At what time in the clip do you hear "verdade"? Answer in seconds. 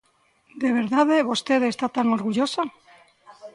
0.79-1.27